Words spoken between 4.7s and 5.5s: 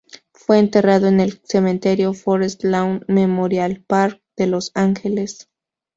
Ángeles.